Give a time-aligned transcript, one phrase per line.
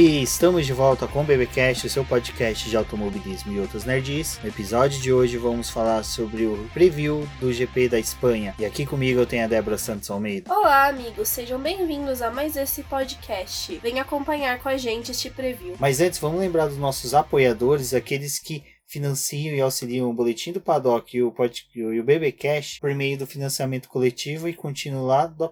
[0.00, 4.38] E estamos de volta com o BBcast, o seu podcast de automobilismo e outros nerds.
[4.40, 8.54] No episódio de hoje vamos falar sobre o preview do GP da Espanha.
[8.60, 10.54] E aqui comigo eu tenho a Débora Santos Almeida.
[10.54, 13.76] Olá, amigos, sejam bem-vindos a mais esse podcast.
[13.82, 15.74] Venha acompanhar com a gente este preview.
[15.80, 20.60] Mas antes, vamos lembrar dos nossos apoiadores, aqueles que financiam e auxiliam o Boletim do
[20.60, 25.26] Paddock e o, pod, e o BBcast por meio do financiamento coletivo e contínuo lá
[25.26, 25.44] do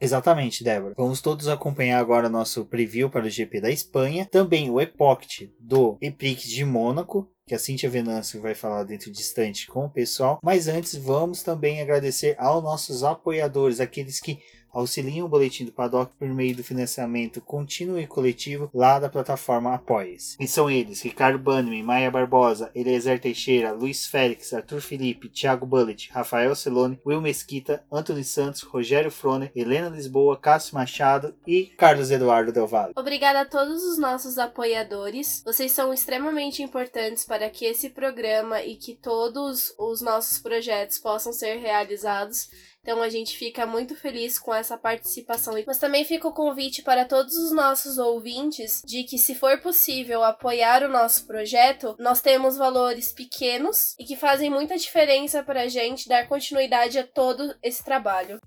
[0.00, 0.94] Exatamente, Débora.
[0.96, 4.26] Vamos todos acompanhar agora nosso preview para o GP da Espanha.
[4.30, 9.66] Também o Epoch do Eprix de Mônaco, que a Cintia Venâncio vai falar dentro distante
[9.66, 10.38] com o pessoal.
[10.42, 14.38] Mas antes, vamos também agradecer aos nossos apoiadores, aqueles que
[14.78, 19.74] auxiliam o Boletim do Paddock por meio do financiamento contínuo e coletivo lá da plataforma
[19.74, 20.36] Apoies.
[20.38, 26.10] E são eles, Ricardo Bannerman, Maia Barbosa, Eliezer Teixeira, Luiz Félix, Arthur Felipe, Thiago Bullet,
[26.12, 32.52] Rafael Celone, Will Mesquita, Antônio Santos, Rogério Frone, Helena Lisboa, Cássio Machado e Carlos Eduardo
[32.52, 32.92] Del Valle.
[32.96, 35.42] Obrigada a todos os nossos apoiadores.
[35.44, 41.32] Vocês são extremamente importantes para que esse programa e que todos os nossos projetos possam
[41.32, 42.48] ser realizados.
[42.86, 45.54] Então a gente fica muito feliz com essa participação.
[45.66, 50.22] Mas também fica o convite para todos os nossos ouvintes de que, se for possível
[50.22, 55.68] apoiar o nosso projeto, nós temos valores pequenos e que fazem muita diferença para a
[55.68, 58.40] gente dar continuidade a todo esse trabalho.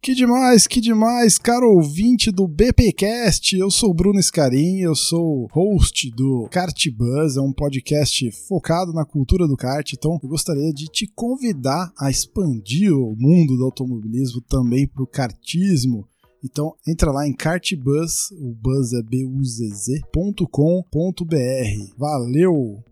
[0.00, 3.58] Que demais, que demais, caro ouvinte do BPcast.
[3.58, 9.04] Eu sou Bruno Scarim, eu sou host do Kart Buzz, é um podcast focado na
[9.04, 9.92] cultura do kart.
[9.92, 15.06] Então, eu gostaria de te convidar a expandir o mundo do automobilismo também para o
[15.06, 16.06] kartismo.
[16.44, 19.98] Então, entra lá em kartbuzz, o buzz é buzz.com.br.
[21.98, 22.84] Valeu!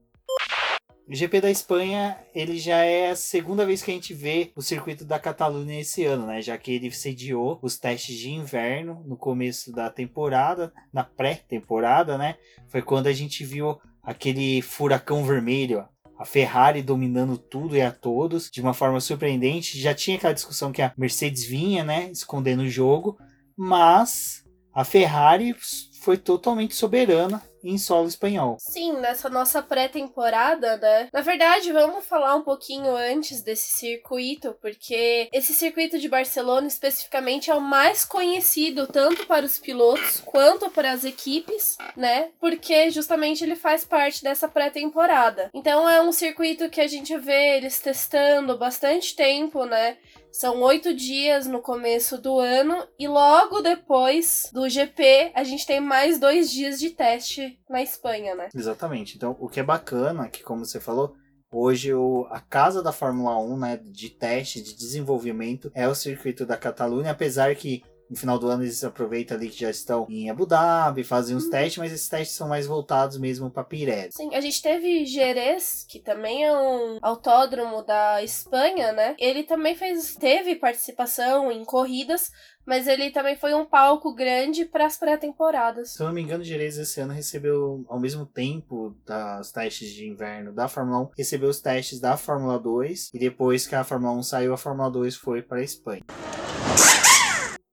[1.09, 4.61] O GP da Espanha, ele já é a segunda vez que a gente vê o
[4.61, 6.43] circuito da Catalunha esse ano, né?
[6.43, 12.34] Já que ele sediou os testes de inverno no começo da temporada, na pré-temporada, né?
[12.67, 15.87] Foi quando a gente viu aquele furacão vermelho,
[16.19, 19.78] a Ferrari dominando tudo e a todos de uma forma surpreendente.
[19.78, 23.17] Já tinha aquela discussão que a Mercedes vinha, né, escondendo o jogo,
[23.56, 24.44] mas
[24.75, 25.55] a Ferrari
[26.00, 28.56] foi totalmente soberana em solo espanhol.
[28.59, 31.09] Sim, nessa nossa pré-temporada, né?
[31.12, 37.50] Na verdade, vamos falar um pouquinho antes desse circuito, porque esse circuito de Barcelona especificamente
[37.50, 42.31] é o mais conhecido tanto para os pilotos quanto para as equipes, né?
[42.41, 45.50] Porque justamente ele faz parte dessa pré-temporada.
[45.53, 49.97] Então é um circuito que a gente vê eles testando bastante tempo, né?
[50.38, 55.80] São oito dias no começo do ano e logo depois do GP a gente tem
[55.80, 58.50] mais dois dias de teste na Espanha, né?
[58.54, 59.16] Exatamente.
[59.16, 61.14] Então, o que é bacana, que como você falou,
[61.50, 66.44] Hoje o, a casa da Fórmula 1, né, de teste, de desenvolvimento, é o circuito
[66.44, 70.31] da Catalunha, apesar que no final do ano eles aproveitam ali que já estão em
[70.31, 71.50] Abu Dhabi, fazem uns uhum.
[71.50, 74.15] testes, mas esses testes são mais voltados mesmo para Pires.
[74.15, 79.17] Sim, a gente teve Jerez, que também é um autódromo da Espanha, né?
[79.19, 82.31] Ele também fez, teve participação em corridas,
[82.65, 85.91] mas ele também foi um palco grande para as pré-temporadas.
[85.91, 90.06] Se eu não me engano, Jerez esse ano recebeu, ao mesmo tempo das testes de
[90.09, 94.15] inverno da Fórmula 1, recebeu os testes da Fórmula 2 e depois que a Fórmula
[94.15, 96.03] 1 saiu, a Fórmula 2 foi para a Espanha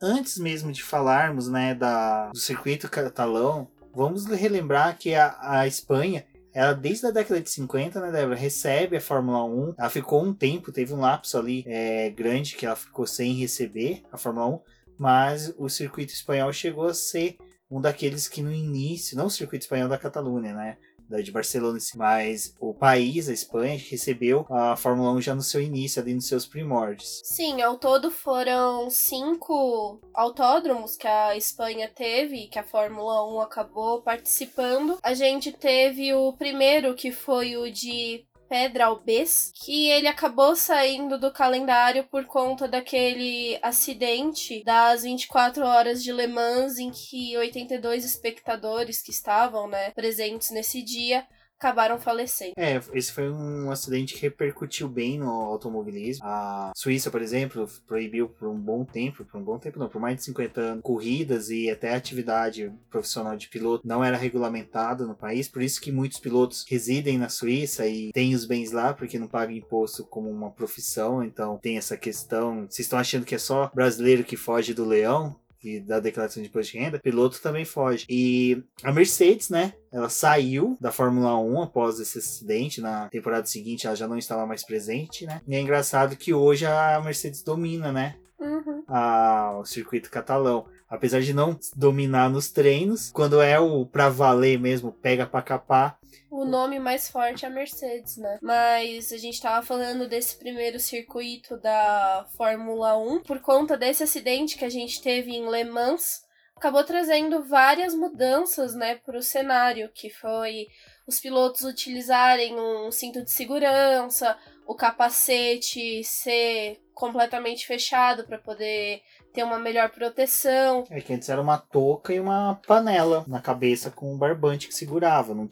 [0.03, 6.25] antes mesmo de falarmos né, da, do circuito catalão, vamos relembrar que a, a Espanha
[6.53, 9.73] ela desde a década de 50, né, Débora, recebe a Fórmula 1.
[9.75, 14.03] Ela ficou um tempo, teve um lapso ali é, grande que ela ficou sem receber
[14.11, 14.59] a Fórmula 1,
[14.99, 17.37] mas o circuito espanhol chegou a ser
[17.71, 20.77] um daqueles que no início, não o circuito espanhol da Catalunha, né,
[21.21, 26.01] de Barcelona, mas o país, a Espanha, recebeu a Fórmula 1 já no seu início,
[26.01, 27.21] ali nos seus primórdios.
[27.23, 34.01] Sim, ao todo foram cinco autódromos que a Espanha teve, que a Fórmula 1 acabou
[34.01, 34.97] participando.
[35.03, 41.31] A gente teve o primeiro, que foi o de Pedralbes, que ele acabou saindo do
[41.31, 49.01] calendário por conta daquele acidente das 24 horas de Le Mans em que 82 espectadores
[49.01, 51.25] que estavam, né, presentes nesse dia
[51.63, 52.53] acabaram falecendo.
[52.57, 56.25] É, esse foi um acidente que repercutiu bem no automobilismo.
[56.25, 60.01] A Suíça, por exemplo, proibiu por um bom tempo, por um bom tempo não, por
[60.01, 65.15] mais de 50 anos, corridas e até atividade profissional de piloto não era regulamentada no
[65.15, 69.17] país, por isso que muitos pilotos residem na Suíça e têm os bens lá porque
[69.17, 72.65] não pagam imposto como uma profissão, então tem essa questão.
[72.69, 75.35] Vocês estão achando que é só brasileiro que foge do leão?
[75.63, 78.05] E da declaração de imposto de renda, piloto também foge.
[78.09, 79.73] E a Mercedes, né?
[79.91, 82.81] Ela saiu da Fórmula 1 após esse acidente.
[82.81, 85.41] Na temporada seguinte, ela já não estava mais presente, né?
[85.47, 88.15] E é engraçado que hoje a Mercedes domina, né?
[88.39, 88.83] Uhum.
[88.87, 90.65] A, o circuito catalão.
[90.93, 95.97] Apesar de não dominar nos treinos, quando é o pra valer mesmo, pega pra capar,
[96.29, 98.39] o nome mais forte é a Mercedes, né?
[98.41, 104.57] Mas a gente tava falando desse primeiro circuito da Fórmula 1 por conta desse acidente
[104.57, 106.23] que a gente teve em Le Mans.
[106.55, 110.67] Acabou trazendo várias mudanças, né, para o cenário, que foi
[111.05, 114.35] os pilotos utilizarem um cinto de segurança,
[114.65, 119.01] o capacete ser completamente fechado para poder
[119.33, 120.85] ter uma melhor proteção.
[120.89, 124.75] É que antes era uma touca e uma panela na cabeça com um barbante que
[124.75, 125.33] segurava.
[125.33, 125.49] Não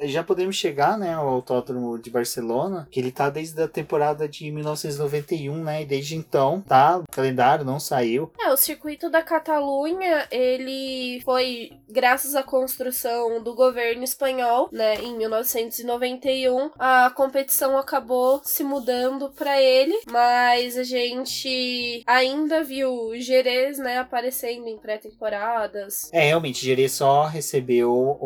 [0.00, 4.50] já podemos chegar, né, ao Autódromo de Barcelona, que ele tá desde a temporada de
[4.50, 8.30] 1991, né, e desde então, tá, o calendário não saiu.
[8.38, 15.16] É, o circuito da Catalunha, ele foi graças à construção do governo espanhol, né, em
[15.16, 23.98] 1991, a competição acabou se mudando para ele, mas a gente ainda viu Jerez, né,
[23.98, 26.10] aparecendo em pré-temporadas.
[26.12, 28.18] É, realmente, Jerez só recebeu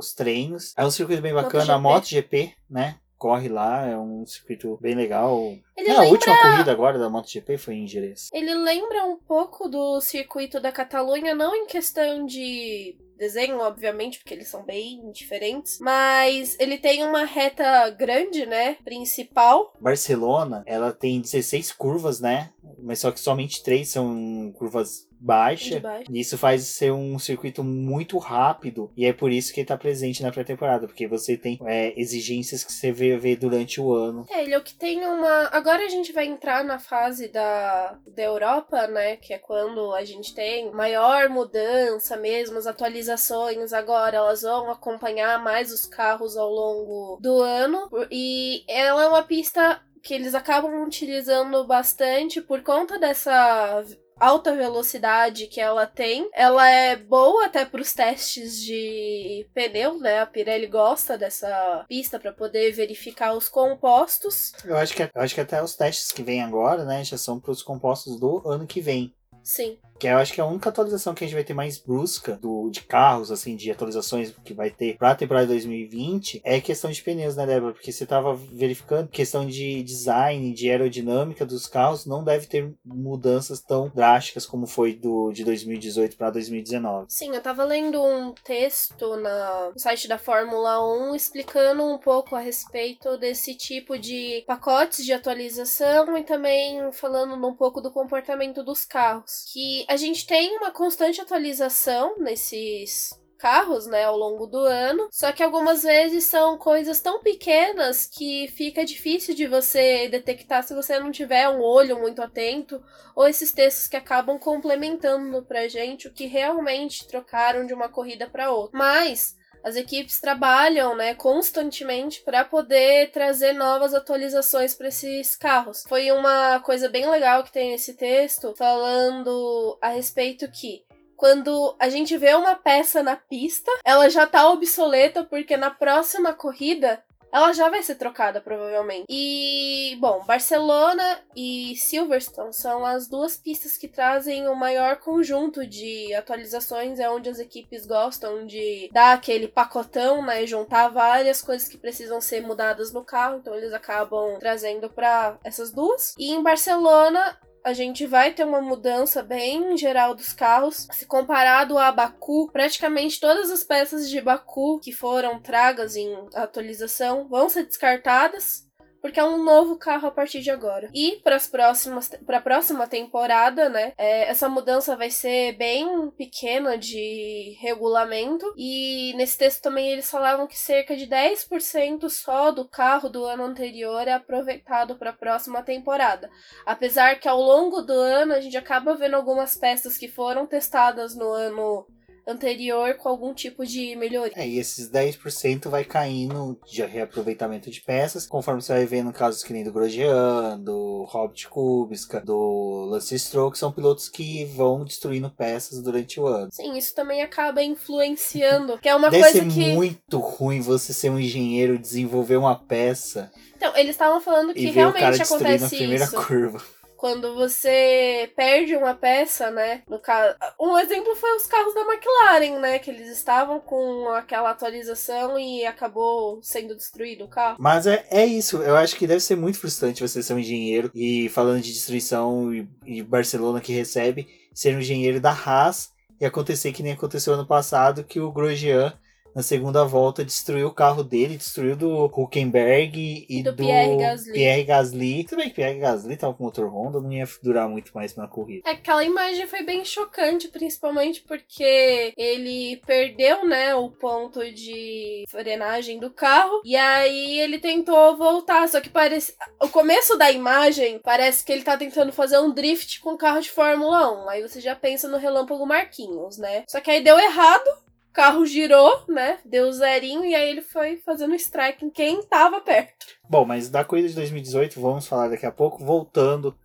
[0.00, 2.96] os treinos é um circuito bem bacana, a MotoGP, né?
[3.16, 5.38] Corre lá, é um circuito bem legal.
[5.76, 6.06] Ele é, lembra...
[6.06, 8.30] A última corrida agora da MotoGP foi em Jerez.
[8.32, 14.32] Ele lembra um pouco do circuito da Catalunha, não em questão de desenho, obviamente, porque
[14.32, 15.78] eles são bem diferentes.
[15.80, 18.76] Mas ele tem uma reta grande, né?
[18.82, 19.74] Principal.
[19.78, 22.50] Barcelona, ela tem 16 curvas, né?
[22.78, 25.82] Mas só que somente três são curvas baixa.
[26.08, 28.90] E isso faz ser um circuito muito rápido.
[28.96, 30.86] E é por isso que ele tá presente na pré-temporada.
[30.86, 34.26] Porque você tem é, exigências que você vê, vê durante o ano.
[34.30, 35.48] É, ele é o que tem uma.
[35.52, 39.16] Agora a gente vai entrar na fase da, da Europa, né?
[39.16, 45.42] Que é quando a gente tem maior mudança mesmo, as atualizações agora elas vão acompanhar
[45.42, 47.88] mais os carros ao longo do ano.
[48.10, 53.84] E ela é uma pista que eles acabam utilizando bastante por conta dessa
[54.20, 56.28] alta velocidade que ela tem.
[56.34, 60.20] Ela é boa até para os testes de pneu, né?
[60.20, 64.52] A Pirelli gosta dessa pista para poder verificar os compostos.
[64.64, 67.40] Eu acho que eu acho que até os testes que vêm agora, né, já são
[67.40, 69.14] para os compostos do ano que vem.
[69.42, 69.78] Sim.
[69.98, 72.38] Que eu acho que é a única atualização que a gente vai ter mais brusca
[72.40, 76.90] do, de carros, assim, de atualizações que vai ter pra temporada de 2020 é questão
[76.90, 77.74] de pneus, né, Débora?
[77.74, 83.60] Porque você tava verificando questão de design, de aerodinâmica dos carros, não deve ter mudanças
[83.60, 87.06] tão drásticas como foi do, de 2018 para 2019.
[87.08, 92.34] Sim, eu tava lendo um texto na, no site da Fórmula 1 explicando um pouco
[92.34, 98.64] a respeito desse tipo de pacotes de atualização e também falando um pouco do comportamento
[98.64, 99.29] dos carros.
[99.52, 103.10] Que a gente tem uma constante atualização nesses
[103.40, 105.08] carros, né, ao longo do ano.
[105.10, 110.74] Só que algumas vezes são coisas tão pequenas que fica difícil de você detectar se
[110.74, 112.82] você não tiver um olho muito atento,
[113.16, 118.28] ou esses textos que acabam complementando pra gente o que realmente trocaram de uma corrida
[118.28, 118.78] para outra.
[118.78, 125.84] Mas as equipes trabalham, né, constantemente para poder trazer novas atualizações para esses carros.
[125.88, 130.84] Foi uma coisa bem legal que tem nesse texto falando a respeito que
[131.16, 136.32] quando a gente vê uma peça na pista, ela já tá obsoleta porque na próxima
[136.32, 139.06] corrida ela já vai ser trocada, provavelmente.
[139.08, 146.12] E, bom, Barcelona e Silverstone são as duas pistas que trazem o maior conjunto de
[146.14, 150.46] atualizações, é onde as equipes gostam de dar aquele pacotão, né?
[150.46, 155.70] Juntar várias coisas que precisam ser mudadas no carro, então eles acabam trazendo para essas
[155.70, 156.14] duas.
[156.18, 160.88] E em Barcelona, a gente vai ter uma mudança bem geral dos carros.
[160.92, 167.28] Se comparado a Baku, praticamente todas as peças de Baku que foram tragas em atualização
[167.28, 168.69] vão ser descartadas
[169.00, 170.88] porque é um novo carro a partir de agora.
[170.94, 173.92] E para as próximas, para a próxima temporada, né?
[173.96, 180.46] É, essa mudança vai ser bem pequena de regulamento e nesse texto também eles falavam
[180.46, 185.62] que cerca de 10% só do carro do ano anterior é aproveitado para a próxima
[185.62, 186.30] temporada.
[186.66, 191.16] Apesar que ao longo do ano a gente acaba vendo algumas peças que foram testadas
[191.16, 191.86] no ano
[192.26, 194.32] anterior com algum tipo de melhoria.
[194.36, 199.42] É, e esses 10% vai caindo de reaproveitamento de peças, conforme você vai vendo casos
[199.42, 204.84] que nem do Grosjean, do Robert Kubica, do Lance Stroll, que são pilotos que vão
[204.84, 206.48] destruindo peças durante o ano.
[206.52, 209.72] Sim, isso também acaba influenciando, que é uma Deve coisa ser que...
[209.74, 214.70] muito ruim você ser um engenheiro desenvolver uma peça Então, eles estavam falando que e
[214.70, 216.16] realmente destruindo a acontece primeira isso.
[216.16, 216.62] curva.
[217.00, 219.80] Quando você perde uma peça, né?
[219.88, 222.78] No caso, um exemplo foi os carros da McLaren, né?
[222.78, 227.56] Que eles estavam com aquela atualização e acabou sendo destruído o carro.
[227.58, 230.90] Mas é, é isso, eu acho que deve ser muito frustrante você ser um engenheiro
[230.94, 236.26] e falando de destruição e, e Barcelona que recebe, ser um engenheiro da Haas e
[236.26, 238.92] acontecer que nem aconteceu ano passado, que o Grosjean
[239.34, 244.32] na segunda volta destruiu o carro dele, destruiu do Huckenberg e Do do, Pierre Gasly.
[244.32, 245.24] Pierre Gasly.
[245.24, 248.26] Tudo bem que Pierre Gasly tava com motor Honda, não ia durar muito mais na
[248.26, 248.68] corrida.
[248.68, 256.10] Aquela imagem foi bem chocante, principalmente porque ele perdeu, né, o ponto de frenagem do
[256.10, 261.52] carro e aí ele tentou voltar, só que parece o começo da imagem parece que
[261.52, 264.28] ele tá tentando fazer um drift com o carro de Fórmula 1.
[264.28, 266.64] Aí você já pensa no relâmpago Marquinhos, né?
[266.68, 267.70] Só que aí deu errado.
[268.12, 269.38] Carro girou, né?
[269.44, 273.06] Deu zerinho e aí ele foi fazendo strike em quem tava perto.
[273.28, 276.56] Bom, mas da corrida de 2018, vamos falar daqui a pouco, voltando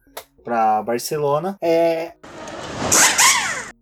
[0.44, 1.58] para Barcelona.
[1.62, 2.14] É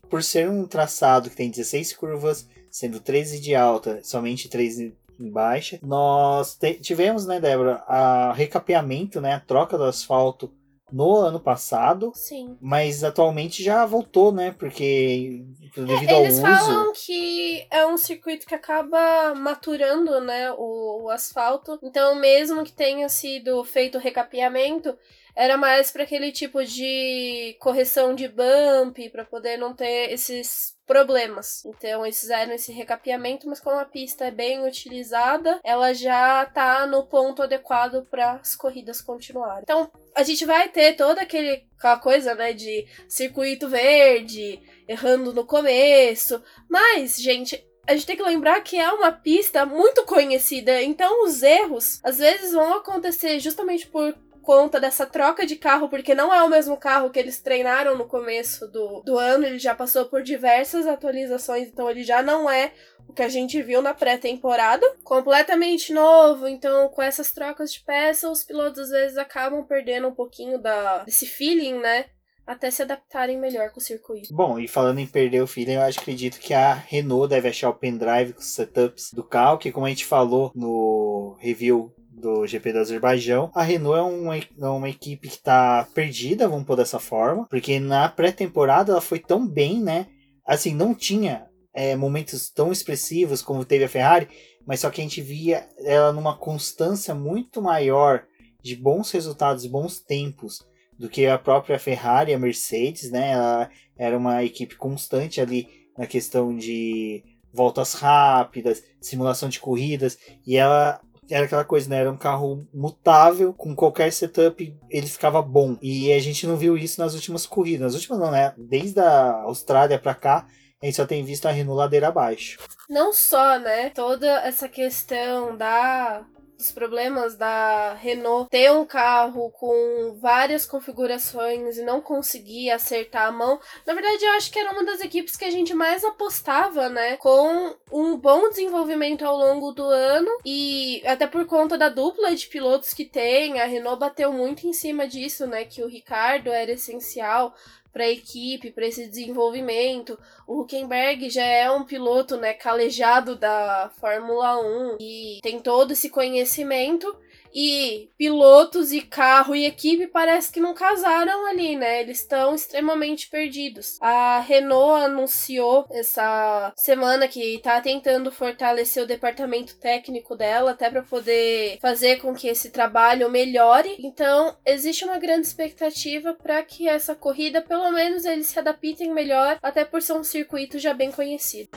[0.10, 5.32] por ser um traçado que tem 16 curvas, sendo 13 de alta, somente 3 em
[5.32, 10.54] baixa, nós tivemos, né, Débora, a recapeamento, né, a troca do asfalto
[10.94, 12.56] no ano passado, Sim.
[12.62, 15.44] mas atualmente já voltou, né, porque
[15.76, 16.44] devido ao Eles uso...
[16.44, 21.80] falam que é um circuito que acaba maturando, né, o, o asfalto.
[21.82, 24.96] Então, mesmo que tenha sido feito o recapeamento,
[25.36, 31.64] era mais para aquele tipo de correção de bump, para poder não ter esses problemas.
[31.66, 36.86] Então, eles fizeram esse recapeamento, mas como a pista é bem utilizada, ela já tá
[36.86, 39.64] no ponto adequado para as corridas continuarem.
[39.64, 45.46] Então, a gente vai ter toda aquele, aquela coisa, né, de circuito verde, errando no
[45.46, 46.44] começo.
[46.70, 51.44] Mas, gente, a gente tem que lembrar que é uma pista muito conhecida, então os
[51.44, 56.44] erros às vezes vão acontecer justamente por conta dessa troca de carro, porque não é
[56.44, 60.22] o mesmo carro que eles treinaram no começo do, do ano, ele já passou por
[60.22, 62.74] diversas atualizações, então ele já não é
[63.08, 64.86] o que a gente viu na pré-temporada.
[65.04, 70.14] Completamente novo, então com essas trocas de peças, os pilotos às vezes acabam perdendo um
[70.14, 72.06] pouquinho da, desse feeling, né?
[72.46, 74.34] Até se adaptarem melhor com o circuito.
[74.36, 77.74] Bom, e falando em perder o feeling, eu acredito que a Renault deve achar o
[77.74, 82.74] pendrive com os setups do carro, que como a gente falou no review do GP
[82.74, 87.00] do Azerbaijão, a Renault é uma, é uma equipe que tá perdida, vamos pôr dessa
[87.00, 90.08] forma, porque na pré-temporada ela foi tão bem, né?
[90.46, 94.28] Assim, não tinha é, momentos tão expressivos como teve a Ferrari,
[94.66, 98.26] mas só que a gente via ela numa constância muito maior
[98.62, 100.60] de bons resultados, bons tempos
[100.98, 103.32] do que a própria Ferrari a Mercedes, né?
[103.32, 105.68] Ela era uma equipe constante ali
[105.98, 111.00] na questão de voltas rápidas, simulação de corridas, e ela
[111.30, 111.98] era aquela coisa, né?
[111.98, 115.78] Era um carro mutável, com qualquer setup ele ficava bom.
[115.82, 117.82] E a gente não viu isso nas últimas corridas.
[117.82, 118.54] Nas últimas não, né?
[118.58, 120.48] Desde a Austrália para cá,
[120.82, 122.60] a gente só tem visto a Renault ladeira abaixo.
[122.90, 123.90] Não só, né?
[123.92, 126.26] Toda essa questão da
[126.58, 133.32] dos problemas da Renault ter um carro com várias configurações e não conseguir acertar a
[133.32, 133.60] mão.
[133.86, 137.18] Na verdade, eu acho que era uma das equipes que a gente mais apostava, né?
[137.18, 142.48] Com um bom desenvolvimento ao longo do ano e até por conta da dupla de
[142.48, 145.66] pilotos que tem, a Renault bateu muito em cima disso, né?
[145.66, 147.54] Que o Ricardo era essencial
[147.94, 150.20] para a equipe, para esse desenvolvimento.
[150.48, 156.10] O Huckenberg já é um piloto, né, calejado da Fórmula 1 e tem todo esse
[156.10, 157.16] conhecimento.
[157.54, 162.02] E pilotos e carro e equipe parece que não casaram ali, né?
[162.02, 163.98] Eles estão extremamente perdidos.
[164.02, 171.04] A Renault anunciou essa semana que tá tentando fortalecer o departamento técnico dela, até para
[171.04, 173.96] poder fazer com que esse trabalho melhore.
[174.00, 179.58] Então, existe uma grande expectativa para que essa corrida, pelo menos, eles se adaptem melhor,
[179.62, 181.70] até por ser um circuito já bem conhecido.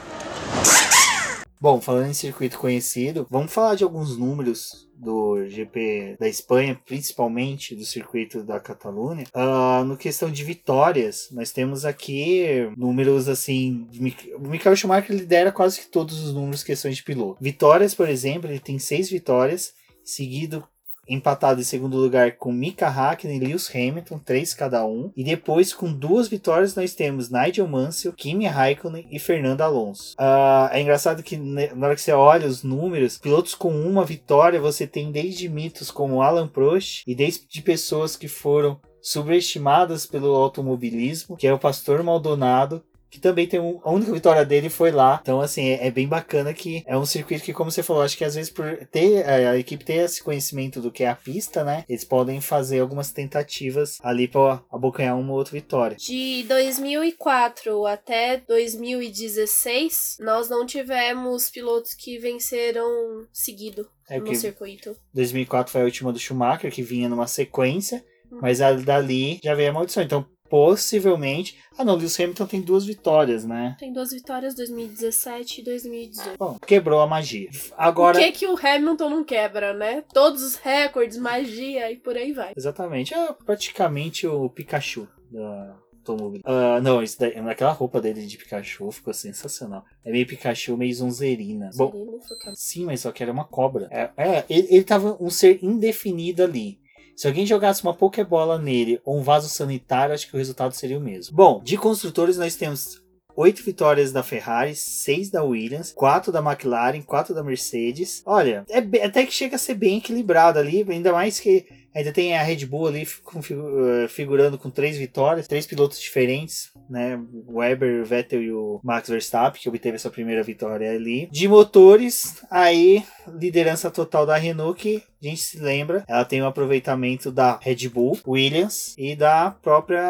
[1.61, 7.75] Bom, falando em circuito conhecido, vamos falar de alguns números do GP da Espanha, principalmente
[7.75, 9.25] do circuito da Catalunha.
[9.35, 13.89] Uh, no questão de vitórias, nós temos aqui números assim.
[14.37, 17.43] O Michael Schumacher lidera quase que todos os números questões de piloto.
[17.43, 19.73] Vitórias, por exemplo, ele tem seis vitórias,
[20.05, 20.67] seguido
[21.09, 25.11] empatado em segundo lugar com Mika Hakkinen e Lewis Hamilton, três cada um.
[25.17, 30.15] E depois, com duas vitórias, nós temos Nigel Mansell, Kimi Raikkonen e Fernando Alonso.
[30.19, 34.61] Uh, é engraçado que na hora que você olha os números, pilotos com uma vitória,
[34.61, 41.37] você tem desde mitos como Alan Prost e desde pessoas que foram subestimadas pelo automobilismo,
[41.37, 45.19] que é o Pastor Maldonado, que também tem um, a única vitória dele foi lá.
[45.23, 48.17] Então, assim, é, é, bem bacana que é um circuito que, como você falou, acho
[48.17, 51.15] que às vezes por ter a, a equipe ter esse conhecimento do que é a
[51.15, 51.85] pista, né?
[51.89, 55.97] Eles podem fazer algumas tentativas ali para abocanhar uma ou outra vitória.
[55.97, 64.97] De 2004 até 2016, nós não tivemos pilotos que venceram seguido é no circuito.
[65.15, 68.05] 2004 foi a última do Schumacher, que vinha numa sequência.
[68.31, 70.03] Mas a, dali já veio a maldição.
[70.03, 71.59] Então, possivelmente.
[71.79, 73.77] Ah, não, Lewis Hamilton tem duas vitórias, né?
[73.79, 76.39] Tem duas vitórias, 2017 e 2018.
[76.39, 77.51] Bom, quebrou a magia.
[77.77, 78.17] Agora.
[78.17, 80.03] O que que o Hamilton não quebra, né?
[80.13, 82.53] Todos os recordes, magia e por aí vai.
[82.57, 83.15] Exatamente.
[83.15, 85.77] É praticamente o Pikachu da.
[86.09, 89.85] Uh, não, isso daí, naquela roupa dele de Pikachu ficou sensacional.
[90.05, 91.71] É meio Pikachu, meio Zonzerina.
[91.75, 92.21] Bom,
[92.55, 93.89] sim, mas só que era uma cobra.
[93.91, 96.79] É, é ele, ele tava um ser indefinido ali.
[97.17, 100.99] Se alguém jogasse uma Pokébola nele ou um vaso sanitário, acho que o resultado seria
[100.99, 101.35] o mesmo.
[101.35, 103.03] Bom, de construtores nós temos
[103.37, 108.23] oito vitórias da Ferrari, seis da Williams, quatro da McLaren, quatro da Mercedes.
[108.25, 112.37] Olha, é até que chega a ser bem equilibrado ali, ainda mais que ainda tem
[112.37, 117.19] a Red Bull ali eh, figurando com três vitórias, três pilotos diferentes, né?
[117.47, 121.27] O Weber, o Vettel e o Max Verstappen, que obteve sua primeira vitória ali.
[121.33, 126.47] De motores, aí liderança total da Renault, que a gente se lembra, ela tem um
[126.47, 130.05] aproveitamento da Red Bull, Williams e da própria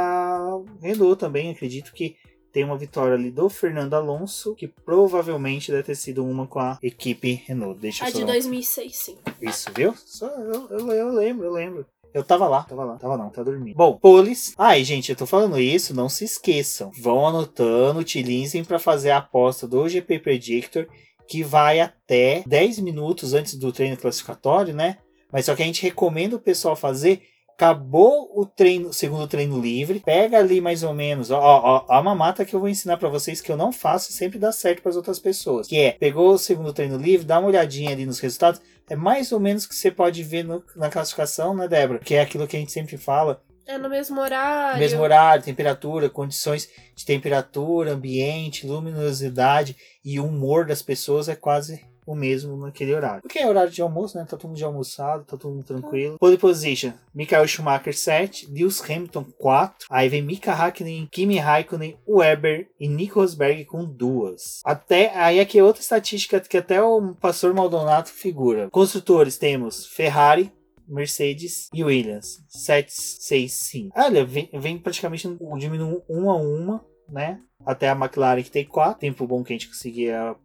[0.83, 2.16] Renault também, acredito que
[2.57, 6.79] tem uma vitória ali do Fernando Alonso, que provavelmente deve ter sido uma com a
[6.83, 7.79] equipe Renault.
[7.79, 9.19] Deixa a de 2006, sim.
[9.43, 9.95] Isso, viu?
[9.95, 11.87] Só eu, eu, eu lembro, eu lembro.
[12.15, 13.77] Eu tava lá, tava lá, tava não, tá dormindo.
[13.77, 14.55] Bom, polis.
[14.57, 16.91] Ai, gente, eu tô falando isso, não se esqueçam.
[16.99, 20.87] Vão anotando, utilizem para fazer a aposta do GP Predictor,
[21.29, 24.97] que vai até 10 minutos antes do treino classificatório, né?
[25.31, 27.21] Mas só que a gente recomenda o pessoal fazer
[27.57, 32.15] acabou o treino, segundo treino livre, pega ali mais ou menos, ó, ó, ó uma
[32.15, 34.83] mata que eu vou ensinar para vocês que eu não faço e sempre dá certo
[34.83, 38.05] para as outras pessoas, que é, pegou o segundo treino livre, dá uma olhadinha ali
[38.05, 41.66] nos resultados, é mais ou menos o que você pode ver no, na classificação, né,
[41.66, 41.99] Débora?
[41.99, 44.79] Que é aquilo que a gente sempre fala, é no mesmo horário.
[44.79, 52.14] Mesmo horário, temperatura, condições de temperatura, ambiente, luminosidade e humor das pessoas é quase o
[52.14, 53.23] mesmo naquele horário.
[53.23, 54.25] Porque é horário de almoço, né?
[54.25, 56.19] Tá todo mundo já almoçado, tá todo mundo tranquilo.
[56.19, 62.69] Pole position, Michael Schumacher 7, Lewis Hamilton 4, aí vem Mika Hakkinen, Kimi Raikkonen, Weber
[62.79, 64.61] e Nico Rosberg com duas.
[64.64, 68.71] Até aí aqui é outra estatística que até o pastor Maldonado figura.
[68.71, 70.53] Construtores temos Ferrari,
[70.88, 72.45] Mercedes e Williams.
[72.49, 74.01] 7, 6, 5.
[74.01, 77.40] Olha, vem, vem praticamente diminuindo uma a uma, né?
[77.64, 79.01] Até a McLaren que tem 4.
[79.01, 80.37] Tempo bom que a gente conseguia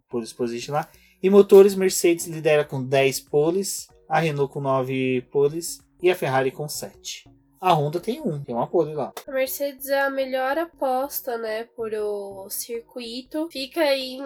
[0.69, 0.87] lá.
[1.23, 6.51] E motores, Mercedes lidera com 10 poles, a Renault com 9 poles e a Ferrari
[6.51, 7.29] com 7.
[7.61, 9.13] A Honda tem um, tem uma pole lá.
[9.27, 13.47] A Mercedes é a melhor aposta, né, por o circuito.
[13.51, 14.17] Fica aí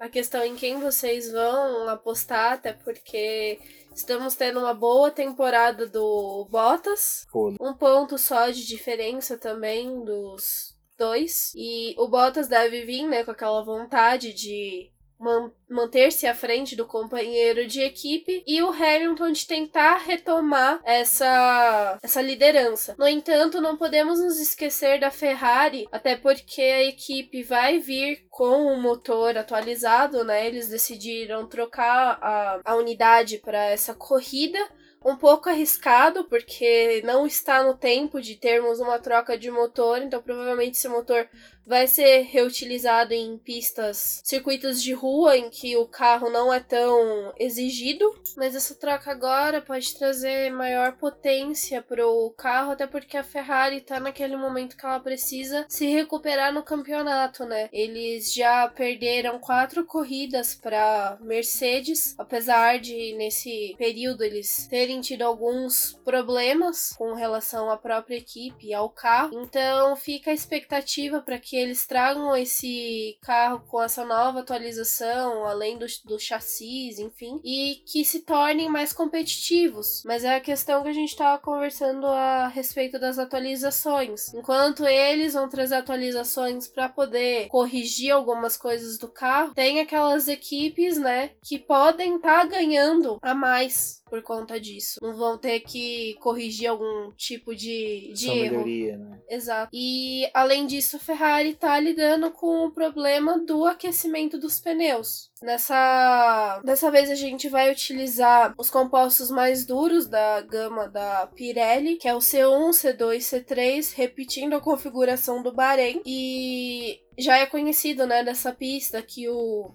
[0.00, 3.60] a questão em quem vocês vão apostar, até porque
[3.94, 7.28] estamos tendo uma boa temporada do Bottas.
[7.30, 7.58] Pole.
[7.60, 11.52] Um ponto só de diferença também dos dois.
[11.54, 16.84] E o Bottas deve vir, né, com aquela vontade de man manter-se à frente do
[16.84, 22.96] companheiro de equipe e o Hamilton de tentar retomar essa, essa liderança.
[22.98, 28.66] No entanto, não podemos nos esquecer da Ferrari, até porque a equipe vai vir com
[28.66, 30.46] o motor atualizado, né?
[30.46, 34.58] Eles decidiram trocar a, a unidade para essa corrida
[35.04, 40.20] um pouco arriscado, porque não está no tempo de termos uma troca de motor, então
[40.20, 41.26] provavelmente esse motor
[41.66, 47.32] vai ser reutilizado em pistas, circuitos de rua em que o carro não é tão
[47.38, 53.22] exigido, mas essa troca agora pode trazer maior potência para o carro, até porque a
[53.22, 57.68] Ferrari está naquele momento que ela precisa se recuperar no campeonato, né?
[57.72, 65.98] Eles já perderam quatro corridas para Mercedes, apesar de nesse período eles terem tido alguns
[66.04, 69.40] problemas com relação à própria equipe e ao carro.
[69.42, 75.78] Então fica a expectativa para que eles tragam esse carro com essa nova atualização, além
[75.78, 80.02] do, do chassis, enfim, e que se tornem mais competitivos.
[80.04, 84.32] Mas é a questão que a gente estava conversando a respeito das atualizações.
[84.34, 90.98] Enquanto eles vão trazer atualizações para poder corrigir algumas coisas do carro, tem aquelas equipes,
[90.98, 94.98] né, que podem estar tá ganhando a mais por conta disso.
[95.00, 98.50] Não vão ter que corrigir algum tipo de, de Só erro.
[98.50, 99.20] Melhoria, né?
[99.28, 99.70] Exato.
[99.72, 105.30] E além disso, a Ferrari tá lidando com o problema do aquecimento dos pneus.
[105.40, 111.96] Nessa dessa vez a gente vai utilizar os compostos mais duros da gama da Pirelli,
[111.96, 116.02] que é o C1, C2, C3, repetindo a configuração do Bahrein.
[116.04, 119.72] E já é conhecido, né, dessa pista que o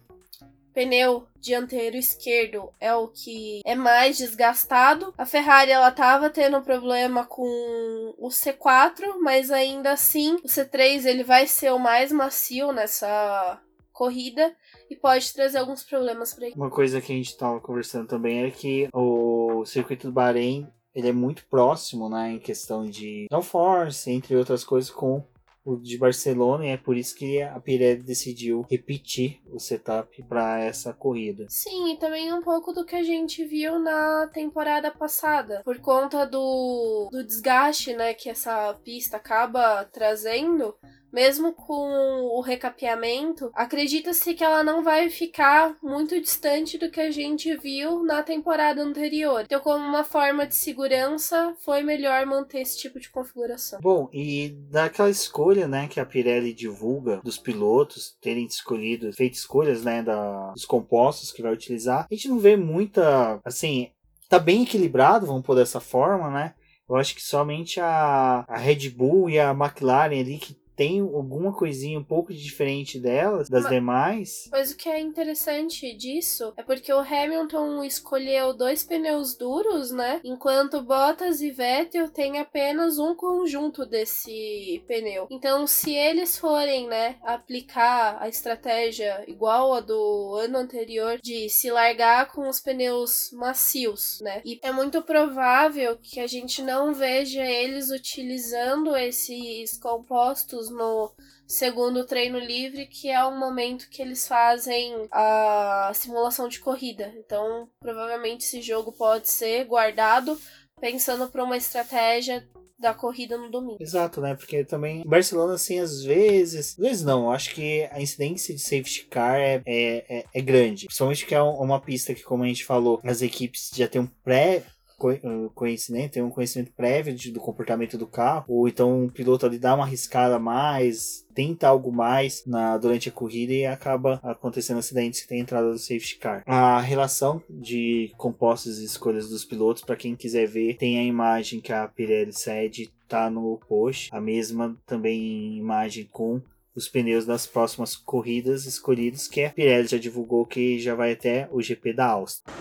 [0.75, 5.13] pneu dianteiro esquerdo é o que é mais desgastado.
[5.17, 11.23] A Ferrari ela tava tendo problema com o C4, mas ainda assim o C3 ele
[11.23, 13.61] vai ser o mais macio nessa
[13.93, 14.53] corrida
[14.89, 18.51] e pode trazer alguns problemas para Uma coisa que a gente estava conversando também é
[18.51, 24.35] que o circuito do Bahrein ele é muito próximo, né, em questão de downforce, entre
[24.35, 25.25] outras coisas, com
[25.65, 30.59] o de Barcelona e é por isso que a Pirelli decidiu repetir o setup para
[30.59, 31.47] essa corrida.
[31.49, 36.25] Sim, e também um pouco do que a gente viu na temporada passada, por conta
[36.25, 40.75] do, do desgaste, né, que essa pista acaba trazendo
[41.15, 47.09] mesmo com o recapeamento, acredita-se que ela não vai ficar muito distante do que a
[47.09, 49.43] gente viu na temporada anterior.
[49.45, 53.79] Então, como uma forma de segurança, foi melhor manter esse tipo de configuração.
[53.81, 59.85] Bom, e daquela escolha, né, que a Pirelli divulga dos pilotos terem escolhido, feito escolhas,
[59.85, 63.89] né, da, dos compostos que vai utilizar, a gente não vê muita, assim,
[64.27, 66.55] tá bem equilibrado, vamos pôr dessa forma, né?
[66.89, 71.53] Eu acho que somente a, a Red Bull e a McLaren ali que tem alguma
[71.53, 74.49] coisinha um pouco diferente delas, das Mas- demais.
[74.51, 80.19] Mas o que é interessante disso é porque o Hamilton escolheu dois pneus duros, né?
[80.23, 85.27] Enquanto Bottas e Vettel têm apenas um conjunto desse pneu.
[85.29, 91.71] Então, se eles forem, né, aplicar a estratégia igual a do ano anterior de se
[91.71, 94.41] largar com os pneus macios, né?
[94.43, 101.11] E é muito provável que a gente não veja eles utilizando esses compostos no
[101.47, 107.13] segundo treino livre, que é o momento que eles fazem a simulação de corrida.
[107.17, 110.39] Então, provavelmente esse jogo pode ser guardado
[110.79, 112.47] pensando para uma estratégia
[112.77, 113.77] da corrida no domingo.
[113.81, 114.35] Exato, né?
[114.35, 116.71] Porque também Barcelona, assim, às vezes.
[116.71, 120.85] Às vezes não, acho que a incidência de safety car é, é, é, é grande.
[120.87, 124.01] Principalmente que é um- uma pista que, como a gente falou, as equipes já têm
[124.01, 124.63] um pré.
[124.97, 129.45] Co- Conhecimento, tem um conhecimento prévio de- do comportamento do carro, ou então o piloto
[129.45, 134.79] ali dá uma arriscada mais, tenta algo mais na, durante a corrida e acaba acontecendo
[134.79, 136.43] acidentes que tem entrada do safety car.
[136.45, 141.59] A relação de compostos e escolhas dos pilotos, para quem quiser ver, tem a imagem
[141.59, 144.09] que a Pirelli cede, tá no post.
[144.11, 146.41] A mesma também imagem com
[146.75, 151.47] os pneus das próximas corridas escolhidos, que a Pirelli já divulgou que já vai até
[151.51, 152.53] o GP da Áustria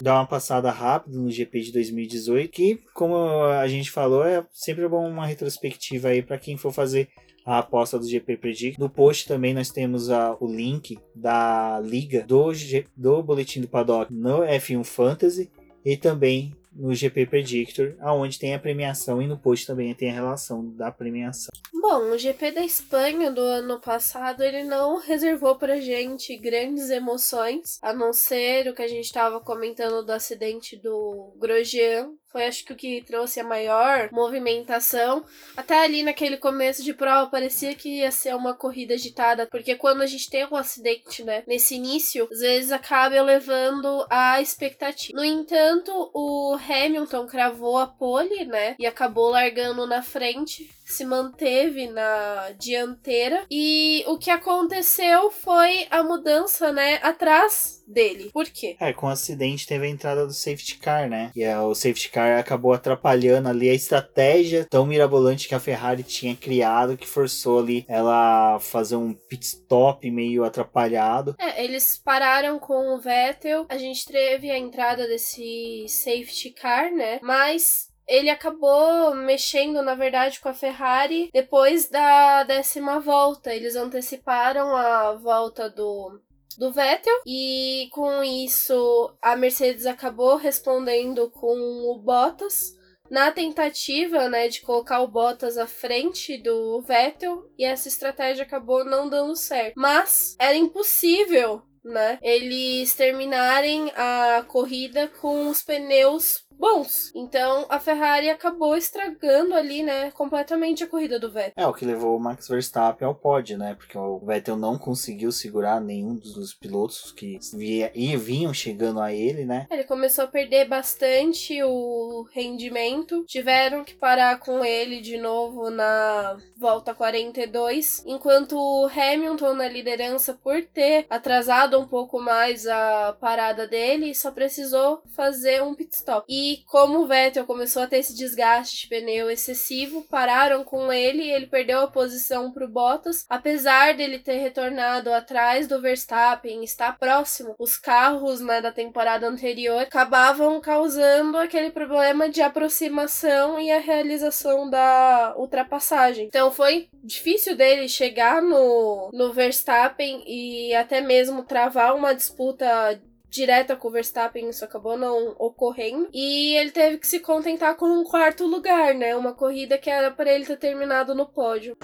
[0.00, 4.88] dar uma passada rápida no GP de 2018, que, como a gente falou, é sempre
[4.88, 7.08] bom uma retrospectiva aí para quem for fazer
[7.44, 8.80] a aposta do GP Predict.
[8.80, 12.52] No post também nós temos a, o link da liga do,
[12.96, 15.50] do Boletim do Paddock no F1 Fantasy
[15.84, 20.14] e também no GP Predictor, aonde tem a premiação e no post também tem a
[20.14, 21.50] relação da premiação.
[21.72, 27.78] Bom, o GP da Espanha do ano passado ele não reservou pra gente grandes emoções,
[27.82, 32.10] a não ser o que a gente estava comentando do acidente do Grosjean.
[32.32, 35.24] Foi acho que o que trouxe a maior movimentação.
[35.56, 40.02] Até ali naquele começo de prova parecia que ia ser uma corrida agitada, porque quando
[40.02, 45.16] a gente tem um acidente, né, nesse início, às vezes acaba elevando a expectativa.
[45.16, 51.86] No entanto, o Hamilton cravou a pole, né, e acabou largando na frente, se manteve
[51.88, 58.30] na dianteira e o que aconteceu foi a mudança, né, atrás dele.
[58.32, 58.76] Por quê?
[58.80, 61.30] É, com o acidente teve a entrada do safety car, né?
[61.36, 66.34] E o safety car acabou atrapalhando ali a estratégia tão mirabolante que a Ferrari tinha
[66.34, 71.34] criado, que forçou ali ela a fazer um pit stop meio atrapalhado.
[71.38, 77.18] É, eles pararam com o Vettel, a gente teve a entrada desse safety car, né?
[77.22, 83.54] Mas ele acabou mexendo, na verdade, com a Ferrari depois da décima volta.
[83.54, 86.20] Eles anteciparam a volta do.
[86.58, 92.76] Do Vettel, e com isso a Mercedes acabou respondendo com o Bottas
[93.12, 98.84] na tentativa, né, de colocar o Bottas à frente do Vettel e essa estratégia acabou
[98.84, 99.74] não dando certo.
[99.76, 107.12] Mas era impossível, né, eles terminarem a corrida com os pneus bons.
[107.14, 111.52] Então a Ferrari acabou estragando ali, né, completamente a corrida do Vettel.
[111.56, 113.74] É, o que levou o Max Verstappen ao pódio, né?
[113.74, 119.12] Porque o Vettel não conseguiu segurar nenhum dos pilotos que via, e vinham chegando a
[119.12, 119.66] ele, né?
[119.70, 123.24] Ele começou a perder bastante o rendimento.
[123.26, 128.04] Tiveram que parar com ele de novo na volta 42.
[128.06, 134.30] Enquanto o Hamilton na liderança, por ter atrasado um pouco mais a parada dele, só
[134.30, 136.24] precisou fazer um pit stop.
[136.28, 141.22] E como o Vettel começou a ter esse desgaste de pneu excessivo, pararam com ele
[141.22, 143.24] e ele perdeu a posição para o Bottas.
[143.28, 149.82] Apesar dele ter retornado atrás do Verstappen, estar próximo, os carros né, da temporada anterior
[149.82, 156.26] acabavam causando aquele problema de aproximação e a realização da ultrapassagem.
[156.26, 163.00] Então foi difícil dele chegar no, no Verstappen e até mesmo travar uma disputa
[163.32, 166.08] direta com o Verstappen, isso acabou não ocorrendo.
[166.12, 169.16] E ele teve que se contentar com um quarto lugar, né?
[169.16, 171.76] Uma corrida que era para ele ter terminado no pódio.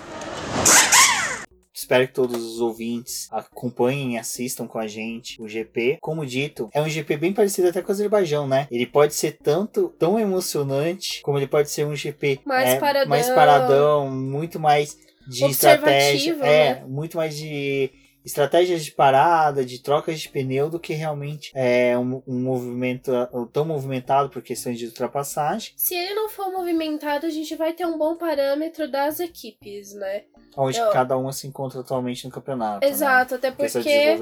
[1.73, 5.99] Espero que todos os ouvintes acompanhem e assistam com a gente o GP.
[6.03, 8.67] Como dito, é um GP bem parecido até com o Azerbaijão, né?
[8.71, 13.09] Ele pode ser tanto tão emocionante, como ele pode ser um GP mais, é, paradão.
[13.09, 16.35] mais paradão, muito mais de estratégia.
[16.35, 16.67] Né?
[16.67, 17.91] É, muito mais de
[18.25, 23.13] estratégias de parada, de trocas de pneu, do que realmente é um, um movimento
[23.53, 25.73] tão movimentado por questões de ultrapassagem.
[25.77, 30.25] Se ele não for movimentado, a gente vai ter um bom parâmetro das equipes, né?
[30.57, 30.91] Onde Eu...
[30.91, 32.87] cada uma se encontra atualmente no campeonato.
[32.87, 33.39] Exato, né?
[33.39, 34.19] até porque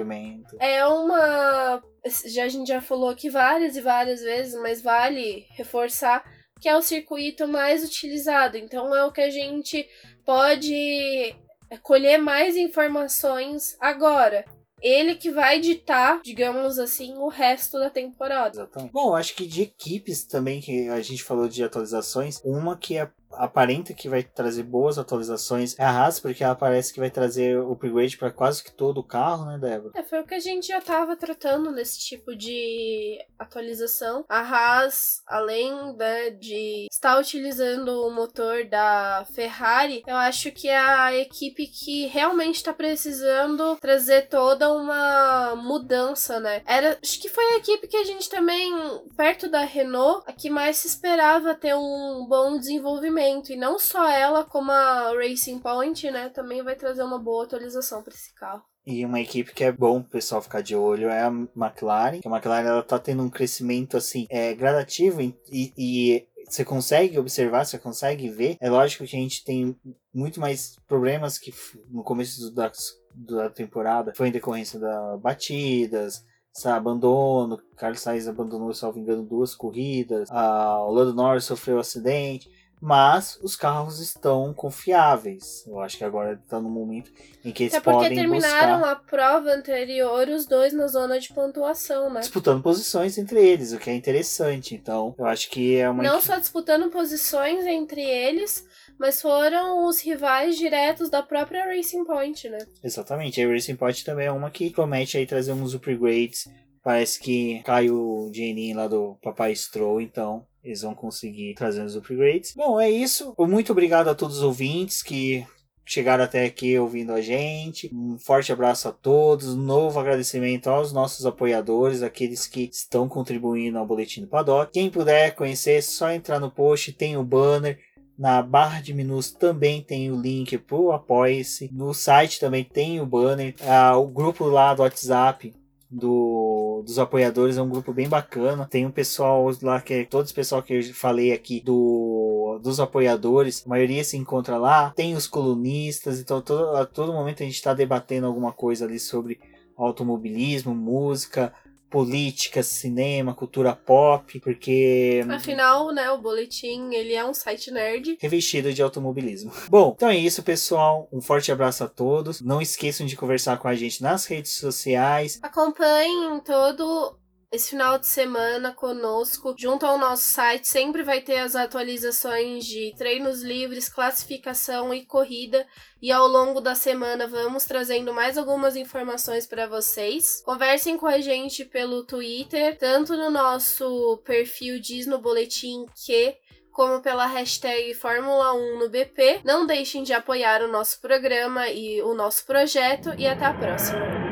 [0.58, 1.82] é uma.
[2.26, 6.24] Já, a gente já falou aqui várias e várias vezes, mas vale reforçar
[6.60, 8.56] que é o circuito mais utilizado.
[8.56, 9.86] Então é o que a gente
[10.24, 11.34] pode
[11.82, 14.44] colher mais informações agora
[14.82, 18.68] ele que vai ditar, digamos assim, o resto da temporada.
[18.92, 23.10] Bom, acho que de equipes também, que a gente falou de atualizações, uma que é
[23.32, 27.58] aparenta que vai trazer boas atualizações é a Haas, porque ela parece que vai trazer
[27.58, 29.92] o upgrade para quase que todo o carro, né, Débora?
[29.94, 34.24] É, foi o que a gente já estava tratando nesse tipo de atualização.
[34.28, 40.78] A Haas, além né, de estar utilizando o motor da Ferrari, eu acho que é
[40.78, 46.62] a equipe que realmente está precisando trazer toda uma mudança, né?
[46.66, 48.72] Era, acho que foi a equipe que a gente também,
[49.16, 53.15] perto da Renault, a que mais se esperava ter um bom desenvolvimento
[53.52, 58.02] e não só ela, como a Racing Point, né, também vai trazer uma boa atualização
[58.02, 58.62] para esse carro.
[58.86, 62.20] E uma equipe que é bom o pessoal ficar de olho é a McLaren.
[62.20, 67.18] Que a McLaren ela tá tendo um crescimento assim é, gradativo e, e você consegue
[67.18, 68.56] observar, você consegue ver.
[68.60, 69.76] É lógico que a gente tem
[70.14, 71.52] muito mais problemas que
[71.90, 72.70] no começo da,
[73.12, 76.24] da temporada foi em decorrência das batidas,
[76.64, 77.58] abandono.
[77.76, 80.28] Carlos Sainz abandonou, salvo engano, duas corridas.
[80.30, 82.48] Ah, o Lando Norris sofreu um acidente
[82.80, 85.64] mas os carros estão confiáveis.
[85.66, 87.10] Eu acho que agora está no momento
[87.44, 88.92] em que eles é porque podem terminaram buscar...
[88.92, 92.20] a prova anterior os dois na zona de pontuação, né?
[92.20, 94.74] Disputando posições entre eles, o que é interessante.
[94.74, 98.66] Então, eu acho que é uma não só disputando posições entre eles,
[98.98, 102.58] mas foram os rivais diretos da própria Racing Point, né?
[102.82, 103.42] Exatamente.
[103.42, 106.48] A Racing Point também é uma que promete aí trazer uns upgrades.
[106.82, 111.94] Parece que caiu o dinheirinho lá do Papai Stroll, então eles vão conseguir trazer os
[111.94, 112.52] upgrades.
[112.56, 113.32] Bom, é isso.
[113.38, 115.46] Muito obrigado a todos os ouvintes que
[115.84, 117.88] chegaram até aqui ouvindo a gente.
[117.94, 119.54] Um forte abraço a todos.
[119.54, 124.72] Um novo agradecimento aos nossos apoiadores, aqueles que estão contribuindo ao Boletim do Paddock.
[124.72, 127.78] Quem puder conhecer, é só entrar no post, tem o banner.
[128.18, 131.70] Na barra de menus também tem o link para o Apoie-se.
[131.72, 133.54] No site também tem o banner.
[133.60, 135.54] Ah, o grupo lá do WhatsApp
[135.96, 138.66] do, dos apoiadores é um grupo bem bacana.
[138.70, 142.80] Tem um pessoal lá que é todos os pessoal que eu falei aqui do dos
[142.80, 144.90] apoiadores, a maioria se encontra lá.
[144.90, 148.98] Tem os colunistas, então todo, a todo momento a gente está debatendo alguma coisa ali
[148.98, 149.38] sobre
[149.76, 151.52] automobilismo, música,
[151.96, 158.70] política, cinema, cultura pop, porque afinal, né, o boletim, ele é um site nerd revestido
[158.70, 159.50] de automobilismo.
[159.70, 161.08] Bom, então é isso, pessoal.
[161.10, 162.42] Um forte abraço a todos.
[162.42, 165.38] Não esqueçam de conversar com a gente nas redes sociais.
[165.42, 167.16] Acompanhem todo
[167.50, 172.94] esse final de semana conosco, junto ao nosso site, sempre vai ter as atualizações de
[172.96, 175.66] treinos livres, classificação e corrida.
[176.02, 180.42] E ao longo da semana vamos trazendo mais algumas informações para vocês.
[180.44, 186.36] Conversem com a gente pelo Twitter, tanto no nosso perfil Diz no Boletim que
[186.72, 189.40] como pela hashtag Fórmula 1 no BP.
[189.44, 194.25] Não deixem de apoiar o nosso programa e o nosso projeto e até a próxima.